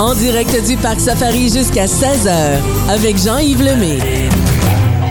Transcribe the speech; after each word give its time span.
En 0.00 0.12
direct 0.14 0.66
du 0.66 0.76
Parc 0.76 1.00
Safari 1.00 1.48
jusqu'à 1.48 1.86
16h 1.86 2.58
avec 2.88 3.16
Jean-Yves 3.16 3.62
Lemay. 3.62 3.98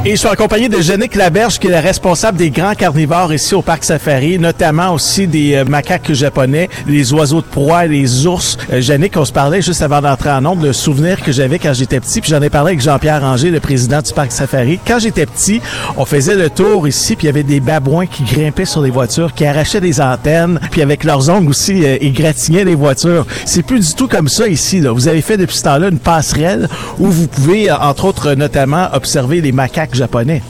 Et 0.06 0.12
je 0.12 0.16
suis 0.18 0.28
accompagné 0.28 0.68
de 0.68 0.82
Yannick 0.82 1.16
Laberge, 1.16 1.60
qui 1.60 1.68
est 1.68 1.72
la 1.72 1.80
responsable 1.80 2.38
des 2.38 2.50
grands 2.50 2.74
carnivores 2.74 3.34
ici 3.34 3.56
au 3.56 3.62
Parc 3.62 3.86
Safari, 3.86 4.38
notamment 4.38 4.94
aussi 4.94 5.28
des 5.28 5.56
euh, 5.56 5.64
macaques 5.64 6.12
japonais, 6.12 6.70
les 6.86 7.14
oiseaux 7.14 7.40
de 7.40 7.46
proie, 7.46 7.86
les 7.86 8.28
ours. 8.28 8.58
Euh, 8.74 8.82
on 9.16 9.24
se 9.24 9.32
parlait 9.32 9.62
juste 9.62 9.82
avant 9.82 10.02
d'entrer 10.02 10.30
en 10.30 10.42
nombre 10.42 10.62
de 10.62 10.74
souvenirs 10.74 11.22
que 11.22 11.32
j'avais 11.32 11.58
quand 11.58 11.72
j'étais 11.74 12.02
petit, 12.02 12.20
puis 12.20 12.32
j'en 12.32 12.42
ai 12.42 12.50
parlé 12.50 12.72
avec 12.72 12.82
Jean-Pierre 12.82 13.22
Ranger, 13.22 13.50
le 13.50 13.62
président 13.62 14.02
du 14.02 14.12
Parc 14.12 14.34
Safari. 14.34 14.78
Quand 14.86 15.00
j'étais 15.00 15.26
petit, 15.26 15.62
on 15.96 16.04
faisait 16.04 16.36
le 16.36 16.50
tour 16.50 16.86
ici, 16.86 17.16
puis 17.16 17.28
il 17.28 17.28
y 17.28 17.30
avait 17.30 17.44
des 17.44 17.62
babouins 17.62 18.06
qui 18.06 18.24
grimpaient 18.24 18.66
sur 18.66 18.82
les 18.82 18.90
voitures, 18.90 19.34
qui 19.34 19.46
arrachaient 19.46 19.80
des 19.80 20.02
antennes, 20.02 20.60
puis 20.70 20.82
avec 20.82 21.06
leurs 21.06 21.30
ongles 21.30 21.50
aussi, 21.50 21.82
euh, 21.86 21.98
ils 22.02 22.12
gratignaient 22.12 22.66
les 22.66 22.76
voitures. 22.76 23.26
C'est 23.46 23.64
plus 23.64 23.88
du 23.88 23.96
tout 23.96 24.10
comme 24.10 24.28
ça 24.28 24.50
ici. 24.50 24.82
Là. 24.82 24.92
Vous 24.92 25.08
avez 25.08 25.22
fait 25.22 25.38
depuis 25.38 25.56
ce 25.56 25.64
temps-là 25.64 25.88
une 25.88 26.00
passerelle 26.00 26.68
où 27.00 27.08
vous 27.08 27.28
pouvez, 27.28 27.72
euh, 27.72 27.78
entre 27.78 28.04
autres, 28.04 28.34
notamment 28.34 28.90
observer 28.92 29.40
les 29.40 29.54
macaques 29.54 29.93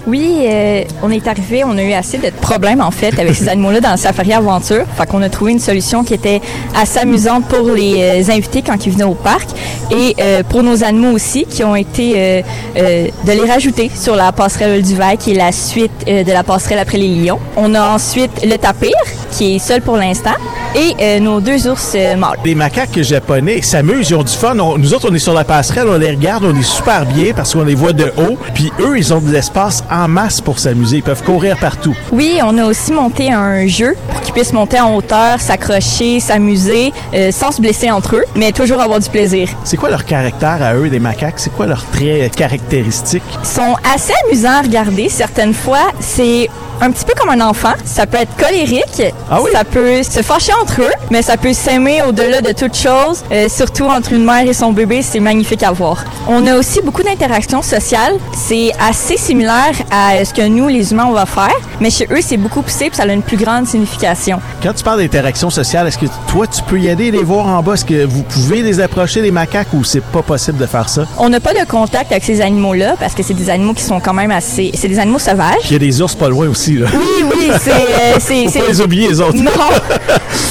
Oui, 0.08 0.46
euh, 0.46 0.84
on 1.02 1.12
est 1.12 1.28
arrivé, 1.28 1.64
on 1.64 1.78
a 1.78 1.84
eu 1.84 1.92
assez 1.94 2.18
de 2.18 2.30
problèmes 2.30 2.82
en 2.82 2.92
fait 2.92 3.18
avec 3.20 3.36
ces 3.36 3.50
animaux-là 3.50 3.82
dans 3.82 3.92
le 3.92 3.98
Safari 3.98 4.34
Aventure. 4.34 4.86
Fait 4.98 5.06
qu'on 5.06 5.22
a 5.22 5.30
trouvé 5.30 5.52
une 5.52 5.60
solution 5.60 6.04
qui 6.04 6.14
était 6.14 6.42
assez 6.76 7.00
amusante 7.00 7.46
pour 7.48 7.70
les 7.70 8.24
euh, 8.26 8.32
invités 8.32 8.62
quand 8.62 8.86
ils 8.86 8.92
venaient 8.92 9.04
au 9.04 9.16
parc 9.16 9.50
et 9.92 10.16
euh, 10.20 10.44
pour 10.44 10.64
nos 10.64 10.84
animaux 10.84 11.12
aussi 11.12 11.46
qui 11.46 11.64
ont 11.64 11.76
été 11.76 12.44
de 12.76 13.32
les 13.32 13.52
rajouter 13.52 13.92
sur 13.94 14.16
la 14.16 14.32
passerelle 14.32 14.82
du 14.82 14.96
Vaille 14.96 15.18
qui 15.18 15.32
est 15.32 15.36
la 15.36 15.52
suite 15.52 16.06
de 16.08 16.32
la 16.32 16.44
passerelle 16.44 16.80
après 16.80 16.98
les 16.98 17.10
lions. 17.10 17.40
On 17.58 17.76
a 17.76 17.90
ensuite 17.94 18.46
le 18.46 18.58
tapir 18.58 18.94
qui 19.34 19.56
est 19.56 19.60
seul 19.60 19.82
pour 19.82 19.98
l'instant 19.98 20.34
et 20.76 20.96
euh, 21.02 21.20
nos 21.20 21.40
deux 21.40 21.68
ours 21.68 21.94
euh, 21.96 22.16
mâles. 22.16 22.38
Les 22.46 22.56
macaques 22.56 23.00
japonais 23.02 23.62
s'amusent, 23.62 24.10
ils 24.10 24.16
ont 24.16 24.24
du 24.24 24.32
fun. 24.34 24.58
On- 24.60 24.78
nous 24.78 24.94
autres, 24.94 25.08
on 25.12 25.14
est 25.14 25.20
sur 25.20 25.34
la 25.34 25.44
passerelle, 25.44 25.88
on 25.90 25.98
les 25.98 26.12
regarde, 26.12 26.44
on 26.46 26.56
est 26.58 26.64
super 26.64 27.06
bien 27.06 27.34
parce 27.36 27.54
qu'on 27.54 27.64
les 27.64 27.76
voit 27.76 27.94
de 27.94 28.12
haut. 28.18 28.38
Puis 28.54 28.72
eux, 28.80 28.98
ils 28.98 29.14
ont 29.14 29.20
de 29.20 29.32
l'espace 29.32 29.84
en 29.92 30.08
masse 30.08 30.42
pour 30.42 30.60
s'amuser. 30.60 30.98
Ils 30.98 31.04
peuvent 31.04 31.24
courir 31.24 31.58
partout. 31.58 31.96
Oui, 32.12 32.40
on 32.44 32.58
a 32.58 32.66
aussi 32.66 32.92
monté 32.92 33.32
un 33.32 33.68
jeu 33.68 33.96
pour 34.12 34.22
qu'ils 34.34 34.42
puissent 34.42 34.54
monter 34.54 34.80
en 34.80 34.96
hauteur, 34.96 35.40
s'accrocher, 35.40 36.20
s'amuser, 36.20 36.92
euh, 37.14 37.32
sans 37.32 37.52
se 37.52 37.62
blesser 37.62 37.92
entre 37.92 38.16
eux, 38.16 38.24
mais 38.36 38.52
toujours 38.52 38.82
avoir 38.82 39.00
du 39.00 39.10
plaisir. 39.10 39.50
C'est 39.64 39.78
quoi 39.78 39.90
leur 39.90 40.06
caractère 40.06 40.58
à 40.62 40.76
eux, 40.76 40.90
des 40.90 41.00
macaques? 41.00 41.36
C'est 41.40 41.54
quoi 41.54 41.66
leurs 41.68 41.86
traits 41.92 42.02
euh, 42.24 42.30
caractéristiques? 42.30 43.24
Ils 43.44 43.48
sont 43.48 43.76
assez 43.94 44.14
amusants 44.26 44.58
à 44.60 44.62
regarder. 44.62 45.10
Certaines 45.10 45.54
fois, 45.54 45.92
c'est 46.00 46.50
un 46.82 46.92
petit 46.92 47.06
peu 47.06 47.14
comme 47.18 47.30
un 47.30 47.42
enfant. 47.48 47.74
Ça 47.86 48.06
peut 48.08 48.18
être 48.18 48.36
colérique, 48.36 49.04
Ah 49.30 49.42
oui? 49.42 49.52
ça 49.54 49.64
peut 49.64 50.02
se 50.04 50.22
fâcher 50.22 50.52
entre 50.62 50.82
eux, 50.82 50.92
mais 51.12 51.22
ça 51.22 51.38
peut 51.38 51.54
s'aimer 51.54 52.02
au-delà 52.02 52.42
de 52.42 52.52
toute 52.52 52.76
chose, 52.76 53.24
euh, 53.32 53.48
surtout 53.48 53.86
entre 53.86 54.12
une 54.14 54.26
mère 54.26 54.46
et 54.48 54.54
son 54.54 54.74
bébé. 54.74 55.02
C'est 55.02 55.20
magnifique 55.20 55.64
à 55.64 55.72
voir. 55.72 56.04
On 56.28 56.46
a 56.48 56.56
aussi 56.58 56.82
beaucoup 56.82 57.04
d'interactions 57.04 57.62
sociales. 57.62 58.18
C'est 58.36 58.72
assez 58.82 59.18
similaire 59.18 59.74
à 59.92 60.26
ce 60.26 60.34
que 60.34 60.42
nous, 60.48 60.68
les 60.68 60.92
humains, 60.92 61.06
on 61.08 61.14
va 61.14 61.26
faire, 61.26 61.56
mais 61.80 61.90
chez 61.92 62.08
eux, 62.12 62.20
c'est 62.22 62.38
beaucoup 62.38 62.62
poussé 62.64 62.90
puis 62.90 62.98
ça 62.98 63.04
a 63.04 63.14
une 63.14 63.22
plus 63.22 63.38
grande 63.38 63.68
signification. 63.68 64.23
Quand 64.62 64.74
tu 64.74 64.84
parles 64.84 65.00
d'interaction 65.00 65.50
sociale, 65.50 65.88
est-ce 65.88 65.98
que 65.98 66.06
toi, 66.28 66.48
tu 66.48 66.62
peux 66.64 66.80
y 66.80 66.90
aller 66.90 67.12
les 67.12 67.24
voir 67.24 67.48
en 67.48 67.62
bas? 67.62 67.74
Est-ce 67.74 67.86
que 67.86 68.06
vous 68.06 68.24
pouvez 68.24 68.62
les 68.62 68.80
approcher, 68.80 69.22
les 69.22 69.32
macaques, 69.32 69.74
ou 69.74 69.84
c'est 69.84 70.04
pas 70.04 70.22
possible 70.22 70.58
de 70.58 70.66
faire 70.66 70.88
ça? 70.90 71.06
On 71.18 71.30
n'a 71.30 71.40
pas 71.40 71.54
de 71.54 71.66
contact 71.68 72.12
avec 72.12 72.24
ces 72.24 72.42
animaux-là 72.42 72.96
parce 73.00 73.14
que 73.14 73.24
c'est 73.24 73.34
des 73.34 73.50
animaux 73.50 73.74
qui 73.74 73.84
sont 73.84 74.00
quand 74.00 74.14
même 74.14 74.32
assez... 74.32 74.72
C'est 74.76 74.88
des 74.88 75.00
animaux 75.00 75.20
sauvages. 75.20 75.56
Il 75.66 75.74
y 75.74 75.76
a 75.76 75.80
des 75.80 76.02
ours 76.02 76.16
pas 76.16 76.30
loin 76.30 76.48
aussi, 76.48 76.76
là. 76.76 76.88
Oui, 76.94 77.26
oui, 77.36 77.52
c'est... 77.62 77.72
euh, 77.72 77.76
c'est- 78.20 78.44
Faut 78.46 78.50
c'est- 78.52 78.60
pas 78.60 78.68
les 78.68 78.82
oublier, 78.82 79.08
les 79.10 79.20
autres. 79.22 79.38
Non, 79.38 79.52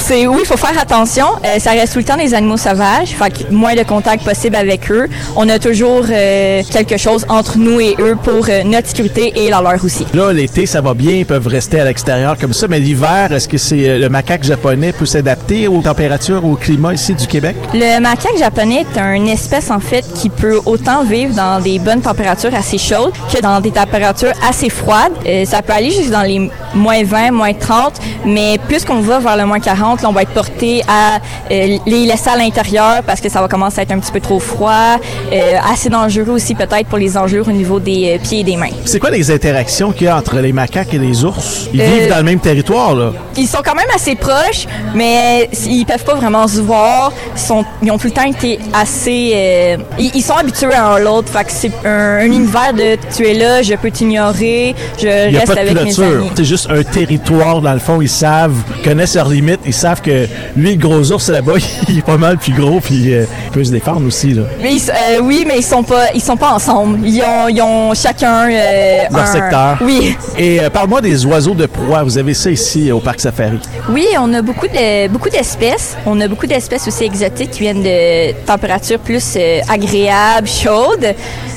c'est 0.05 0.27
oui, 0.27 0.37
il 0.41 0.45
faut 0.45 0.57
faire 0.57 0.77
attention. 0.79 1.25
Euh, 1.45 1.59
ça 1.59 1.71
reste 1.71 1.93
tout 1.93 1.99
le 1.99 2.05
temps 2.05 2.17
des 2.17 2.33
animaux 2.33 2.57
sauvages, 2.57 3.09
fait 3.09 3.29
que 3.47 3.51
moins 3.53 3.75
de 3.75 3.83
contact 3.83 4.23
possible 4.23 4.55
avec 4.55 4.91
eux. 4.91 5.07
On 5.35 5.47
a 5.49 5.59
toujours 5.59 6.03
euh, 6.09 6.61
quelque 6.71 6.97
chose 6.97 7.25
entre 7.29 7.57
nous 7.57 7.79
et 7.79 7.95
eux 7.99 8.17
pour 8.21 8.47
notre 8.65 8.87
sécurité 8.89 9.33
et 9.35 9.49
la 9.49 9.61
leur 9.61 9.83
aussi. 9.83 10.05
Là, 10.13 10.31
l'été, 10.33 10.65
ça 10.65 10.81
va 10.81 10.93
bien, 10.93 11.13
ils 11.13 11.25
peuvent 11.25 11.47
rester 11.47 11.79
à 11.79 11.85
l'extérieur 11.85 12.37
comme 12.37 12.53
ça, 12.53 12.67
mais 12.67 12.79
l'hiver, 12.79 13.31
est-ce 13.31 13.47
que 13.47 13.57
c'est 13.63 13.89
euh, 13.89 13.97
le 13.97 14.09
macaque 14.09 14.43
japonais 14.43 14.91
peut 14.91 15.05
s'adapter 15.05 15.67
aux 15.67 15.81
températures, 15.81 16.45
au 16.45 16.55
climat 16.55 16.93
ici 16.93 17.15
du 17.15 17.25
Québec? 17.27 17.55
Le 17.73 17.99
macaque 17.99 18.37
japonais 18.37 18.81
est 18.81 18.99
une 18.99 19.29
espèce 19.29 19.71
en 19.71 19.79
fait 19.79 20.05
qui 20.13 20.29
peut 20.29 20.59
autant 20.65 21.03
vivre 21.03 21.33
dans 21.33 21.61
des 21.61 21.79
bonnes 21.79 22.01
températures 22.01 22.53
assez 22.53 22.77
chaudes 22.77 23.13
que 23.33 23.41
dans 23.41 23.61
des 23.61 23.71
températures 23.71 24.33
assez 24.47 24.69
froides. 24.69 25.13
Euh, 25.25 25.45
ça 25.45 25.61
peut 25.61 25.73
aller 25.73 25.91
jusque 25.91 26.11
dans 26.11 26.23
les 26.23 26.51
moins 26.75 27.03
20, 27.03 27.31
moins 27.31 27.53
30, 27.53 27.93
mais 28.25 28.57
plus 28.67 28.83
qu'on 28.83 28.99
va 28.99 29.19
vers 29.19 29.37
le 29.37 29.45
moins 29.45 29.59
40, 29.59 30.01
là, 30.01 30.09
on 30.09 30.11
va 30.11 30.23
être 30.23 30.33
porté 30.33 30.81
à 30.87 31.19
euh, 31.51 31.77
les 31.85 32.05
laisser 32.05 32.29
à 32.29 32.35
l'intérieur 32.35 33.01
parce 33.05 33.21
que 33.21 33.29
ça 33.29 33.41
va 33.41 33.47
commencer 33.47 33.79
à 33.79 33.83
être 33.83 33.91
un 33.91 33.99
petit 33.99 34.11
peu 34.11 34.19
trop 34.19 34.39
froid, 34.39 34.99
euh, 35.31 35.57
assez 35.71 35.89
dangereux 35.89 36.31
aussi 36.31 36.53
peut-être 36.53 36.87
pour 36.87 36.97
les 36.97 37.17
enjeux 37.17 37.43
au 37.47 37.51
niveau 37.51 37.79
des 37.79 38.19
pieds 38.21 38.41
et 38.41 38.43
des 38.43 38.57
mains. 38.57 38.71
C'est 38.85 38.99
quoi 38.99 39.09
les 39.09 39.31
interactions 39.31 39.91
qu'il 39.91 40.07
y 40.07 40.09
a 40.09 40.17
entre 40.17 40.37
les 40.39 40.51
macaques 40.51 40.93
et 40.93 40.99
les 40.99 41.23
ours? 41.23 41.69
Ils 41.73 41.81
vivent 41.81 42.09
dans 42.09 42.17
le 42.17 42.23
même 42.23 42.39
territoire, 42.39 42.93
là. 42.93 43.13
Ils 43.37 43.47
sont 43.57 43.63
quand 43.63 43.75
même 43.75 43.87
assez 43.95 44.15
proches, 44.15 44.65
mais 44.95 45.49
ils 45.67 45.85
peuvent 45.85 46.03
pas 46.03 46.15
vraiment 46.15 46.47
se 46.47 46.59
voir. 46.61 47.11
Ils, 47.35 47.39
sont, 47.39 47.63
ils 47.81 47.91
ont 47.91 47.97
tout 47.97 48.07
le 48.07 48.13
temps 48.13 48.23
été 48.25 48.59
assez... 48.73 49.31
euh, 49.35 49.77
ils, 49.99 50.11
ils 50.15 50.21
sont 50.21 50.33
habitués 50.35 50.73
à 50.73 50.87
un 50.93 50.99
l'autre. 50.99 51.29
Fait 51.29 51.43
que 51.43 51.51
c'est 51.51 51.71
un, 51.85 52.17
un 52.19 52.25
univers 52.25 52.73
de 52.73 52.97
tu 53.15 53.25
es 53.27 53.33
là, 53.33 53.61
je 53.61 53.75
peux 53.75 53.91
t'ignorer, 53.91 54.75
je 54.97 55.07
Il 55.27 55.31
n'y 55.31 55.35
a 55.37 55.39
reste 55.41 55.47
pas 55.47 55.55
de 55.55 55.59
avec 55.59 55.73
mes 55.75 55.93
clôture. 55.93 56.03
amis. 56.17 56.31
C'est 56.35 56.43
juste 56.45 56.67
un 56.69 56.83
territoire, 56.83 57.61
dans 57.61 57.73
le 57.73 57.79
fond. 57.79 58.01
Ils 58.01 58.09
savent, 58.09 58.55
connaissent 58.83 59.15
leurs 59.15 59.29
limites. 59.29 59.59
Ils 59.65 59.73
savent 59.73 60.01
que 60.01 60.27
lui, 60.55 60.75
le 60.75 60.77
gros 60.81 61.11
ours 61.11 61.29
là-bas, 61.29 61.53
il 61.89 61.99
est 61.99 62.05
pas 62.05 62.17
mal 62.17 62.37
plus 62.37 62.53
gros, 62.53 62.79
puis 62.79 63.13
euh, 63.13 63.25
il 63.45 63.51
peut 63.51 63.63
se 63.63 63.71
défendre 63.71 64.05
aussi, 64.07 64.33
là. 64.33 64.43
Mais 64.61 64.73
ils- 64.75 64.89
euh, 64.89 65.19
oui, 65.21 65.43
mais 65.47 65.57
ils 65.59 65.63
sont 65.63 65.83
pas, 65.83 66.11
ils 66.15 66.21
sont 66.21 66.37
pas 66.37 66.51
ensemble. 66.53 66.99
Ils 67.05 67.21
ont, 67.21 67.47
ils 67.49 67.61
ont 67.61 67.93
chacun 67.93 68.47
Leur 68.47 69.21
un- 69.21 69.25
secteur. 69.25 69.77
Oui, 69.81 70.15
Et 70.37 70.59
parle-moi 70.73 71.01
des 71.01 71.25
oiseaux 71.25 71.53
de 71.53 71.65
proie. 71.65 72.03
Vous 72.03 72.17
avez 72.17 72.33
ça 72.33 72.49
ici 72.49 72.91
au 72.91 72.99
Parc 72.99 73.19
Safari. 73.19 73.42
Oui, 73.89 74.07
on 74.19 74.33
a 74.33 74.41
beaucoup 74.41 74.67
de 74.67 75.07
beaucoup 75.07 75.29
d'espèces. 75.29 75.95
On 76.05 76.19
a 76.21 76.27
beaucoup 76.27 76.47
d'espèces 76.47 76.87
aussi 76.87 77.03
exotiques 77.03 77.51
qui 77.51 77.61
viennent 77.61 77.83
de 77.83 78.31
températures 78.45 78.99
plus 78.99 79.35
euh, 79.35 79.59
agréables, 79.69 80.47
chaudes. 80.47 81.13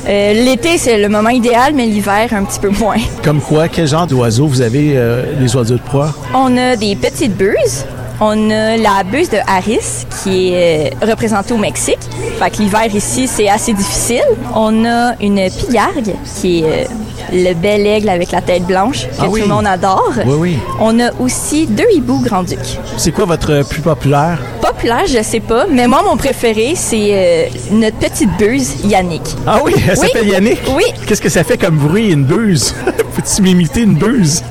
Euh, 0.08 0.32
L'été 0.32 0.78
c'est 0.78 0.98
le 0.98 1.08
moment 1.08 1.30
idéal, 1.30 1.72
mais 1.74 1.86
l'hiver 1.86 2.28
un 2.32 2.44
petit 2.44 2.60
peu 2.60 2.70
moins. 2.70 2.96
Comme 3.22 3.40
quoi, 3.40 3.68
quel 3.68 3.86
genre 3.86 4.06
d'oiseaux 4.06 4.46
vous 4.46 4.60
avez, 4.60 4.92
euh, 4.96 5.22
les 5.40 5.54
oiseaux 5.56 5.76
de 5.76 5.80
proie? 5.80 6.14
On 6.34 6.56
a 6.56 6.76
des 6.76 6.96
petites 6.96 7.36
buses. 7.36 7.84
On 8.20 8.50
a 8.50 8.76
la 8.78 9.02
buse 9.04 9.28
de 9.28 9.38
Harris 9.46 10.06
qui 10.22 10.52
est 10.52 10.94
euh, 11.02 11.06
représentée 11.06 11.52
au 11.52 11.58
Mexique. 11.58 11.98
Fait 12.38 12.50
que 12.50 12.62
l'hiver 12.62 12.86
ici, 12.94 13.26
c'est 13.26 13.48
assez 13.48 13.74
difficile. 13.74 14.24
On 14.54 14.86
a 14.86 15.14
une 15.20 15.50
pigargue 15.50 16.14
qui 16.40 16.60
est 16.62 16.64
euh, 16.64 16.84
le 17.32 17.54
bel 17.54 17.86
aigle 17.86 18.08
avec 18.08 18.32
la 18.32 18.40
tête 18.40 18.64
blanche 18.64 19.06
que 19.06 19.14
Ah 19.20 19.26
tout 19.26 19.34
le 19.36 19.46
monde 19.46 19.66
adore. 19.66 20.12
Oui, 20.24 20.34
oui. 20.38 20.58
On 20.80 20.98
a 20.98 21.10
aussi 21.20 21.66
deux 21.66 21.84
hiboux 21.92 22.20
grand-duc. 22.20 22.58
C'est 22.96 23.12
quoi 23.12 23.26
votre 23.26 23.62
plus 23.68 23.82
populaire? 23.82 24.38
Populaire, 24.86 25.06
je 25.08 25.20
sais 25.24 25.40
pas, 25.40 25.66
mais 25.68 25.88
moi, 25.88 26.00
mon 26.08 26.16
préféré, 26.16 26.74
c'est 26.76 27.08
euh, 27.10 27.46
notre 27.72 27.96
petite 27.96 28.30
buse, 28.38 28.84
Yannick. 28.84 29.22
Ah 29.44 29.58
oui, 29.64 29.72
elle 29.76 29.98
Oui. 29.98 30.06
s'appelle 30.06 30.28
Yannick? 30.28 30.60
Oui. 30.76 30.84
Qu'est-ce 31.08 31.20
que 31.20 31.28
ça 31.28 31.42
fait 31.42 31.58
comme 31.58 31.76
bruit, 31.76 32.12
une 32.12 32.22
buse? 32.22 32.72
Peux-tu 33.16 33.42
m'imiter 33.42 33.80
une 33.80 33.94
buse? 33.96 34.44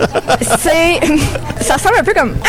C'est... 0.60 1.00
ça 1.64 1.76
ressemble 1.76 1.96
un 2.00 2.04
peu 2.04 2.14
comme... 2.14 2.34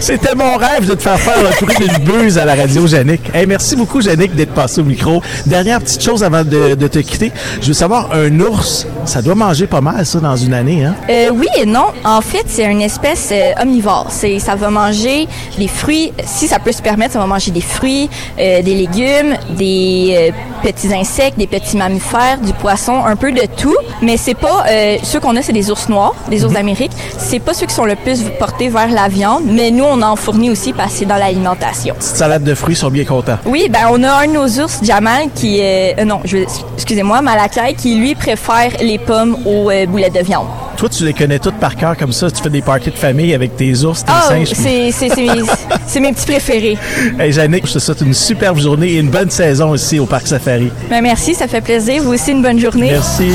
C'était 0.00 0.34
mon 0.36 0.56
rêve 0.56 0.86
de 0.86 0.94
te 0.94 1.02
faire 1.02 1.18
faire 1.18 1.38
le 1.42 1.66
bruit 1.66 1.76
d'une 1.88 2.04
buse 2.04 2.38
à 2.38 2.44
la 2.44 2.54
radio, 2.54 2.86
Yannick. 2.86 3.22
Hey, 3.34 3.46
merci 3.46 3.74
beaucoup, 3.74 4.00
Yannick, 4.00 4.34
d'être 4.36 4.52
passé 4.54 4.80
au 4.80 4.84
micro. 4.84 5.20
Dernière 5.46 5.80
petite 5.80 6.02
chose 6.02 6.22
avant 6.22 6.44
de, 6.44 6.74
de 6.74 6.86
te 6.86 6.98
quitter. 7.00 7.32
Je 7.60 7.68
veux 7.68 7.72
savoir, 7.72 8.10
un 8.12 8.38
ours, 8.40 8.86
ça 9.04 9.20
doit 9.22 9.34
manger 9.34 9.66
pas 9.66 9.80
mal, 9.80 10.06
ça, 10.06 10.20
dans 10.20 10.36
une 10.36 10.54
année, 10.54 10.84
hein? 10.84 10.94
Euh, 11.08 11.30
oui 11.32 11.48
et 11.58 11.66
non. 11.66 11.86
En 12.04 12.20
fait, 12.20 12.44
c'est 12.46 12.64
une 12.70 12.82
espèce 12.82 13.30
euh, 13.32 13.52
omnivore. 13.62 14.06
C'est, 14.10 14.38
ça 14.38 14.54
va 14.54 14.70
manger 14.70 15.26
des 15.58 15.68
fruits. 15.68 16.12
Si 16.24 16.48
ça 16.48 16.58
peut 16.58 16.72
se 16.72 16.82
permettre, 16.82 17.12
ça 17.14 17.18
va 17.18 17.26
manger 17.26 17.50
des 17.50 17.60
fruits, 17.60 18.08
euh, 18.38 18.62
des 18.62 18.74
légumes, 18.74 19.36
des 19.50 20.32
euh, 20.32 20.32
petits 20.62 20.92
insectes, 20.94 21.38
des 21.38 21.46
petits 21.46 21.76
mammifères, 21.76 22.38
du 22.38 22.52
poisson, 22.52 23.04
un 23.04 23.16
peu 23.16 23.32
de 23.32 23.42
tout. 23.56 23.76
Mais 24.02 24.16
c'est 24.16 24.34
pas 24.34 24.64
euh, 24.68 24.96
ceux 25.02 25.20
qu'on 25.20 25.36
a, 25.36 25.42
c'est 25.42 25.52
des 25.52 25.70
ours 25.70 25.88
noirs, 25.88 26.14
des 26.28 26.44
ours 26.44 26.52
d'Amérique. 26.52 26.92
C'est 27.18 27.40
pas 27.40 27.54
ceux 27.54 27.66
qui 27.66 27.74
sont 27.74 27.84
le 27.84 27.96
plus 27.96 28.22
portés 28.38 28.68
vers 28.68 28.90
la 28.90 29.08
viande. 29.08 29.44
Mais 29.46 29.70
nous, 29.70 29.84
on 29.84 30.00
en 30.02 30.16
fournit 30.16 30.50
aussi 30.50 30.72
parce 30.72 30.92
que 30.92 30.98
c'est 31.00 31.04
dans 31.06 31.16
l'alimentation. 31.16 31.94
Salade 31.98 32.44
de 32.44 32.54
fruits, 32.54 32.74
ils 32.74 32.78
sont 32.78 32.90
bien 32.90 33.04
contents. 33.04 33.38
Oui, 33.46 33.68
ben 33.70 33.88
on 33.90 34.02
a 34.02 34.12
un 34.22 34.26
de 34.26 34.32
nos 34.32 34.60
ours, 34.60 34.80
Jamal, 34.82 35.24
qui 35.34 35.60
est... 35.60 35.98
euh, 35.98 36.04
non, 36.04 36.20
je, 36.24 36.38
excusez-moi, 36.74 37.20
Malakai, 37.22 37.74
qui 37.74 37.96
lui 37.96 38.14
préfère 38.14 38.70
les 38.80 38.98
pommes 38.98 39.36
aux 39.46 39.70
boulettes 39.88 40.14
de 40.14 40.20
viande. 40.20 40.46
Toi, 40.80 40.88
tu 40.88 41.04
les 41.04 41.12
connais 41.12 41.38
toutes 41.38 41.56
par 41.58 41.76
cœur 41.76 41.94
comme 41.94 42.10
ça. 42.10 42.30
Tu 42.30 42.42
fais 42.42 42.48
des 42.48 42.62
parties 42.62 42.90
de 42.90 42.96
famille 42.96 43.34
avec 43.34 43.54
tes 43.54 43.84
ours, 43.84 44.02
tes 44.02 44.10
Ah, 44.14 44.24
singes. 44.28 44.48
c'est 44.54 44.90
c'est- 44.90 45.10
c'est 45.10 45.20
mes, 45.26 45.42
c'est 45.86 46.00
mes 46.00 46.10
petits 46.14 46.24
préférés. 46.24 46.78
Hey, 47.18 47.34
Yannick, 47.34 47.66
je 47.66 47.74
te 47.74 47.78
souhaite 47.78 48.00
une 48.00 48.14
superbe 48.14 48.58
journée 48.58 48.92
et 48.92 48.98
une 48.98 49.10
bonne 49.10 49.28
saison 49.28 49.74
ici 49.74 49.98
au 49.98 50.06
Parc 50.06 50.26
Safari. 50.26 50.70
Ben, 50.88 51.02
merci, 51.02 51.34
ça 51.34 51.46
fait 51.48 51.60
plaisir. 51.60 52.02
Vous 52.02 52.14
aussi, 52.14 52.30
une 52.30 52.40
bonne 52.40 52.58
journée. 52.58 52.92
Merci. 52.92 53.30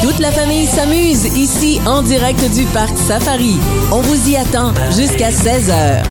Toute 0.00 0.20
la 0.20 0.30
famille 0.30 0.64
s'amuse 0.66 1.26
ici 1.36 1.80
en 1.84 2.00
direct 2.02 2.40
du 2.54 2.64
Parc 2.72 2.96
Safari. 2.96 3.56
On 3.92 4.00
vous 4.00 4.30
y 4.30 4.36
attend 4.36 4.72
jusqu'à 4.96 5.28
16h. 5.30 6.02